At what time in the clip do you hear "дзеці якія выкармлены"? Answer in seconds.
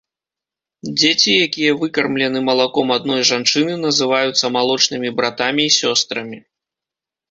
0.99-2.39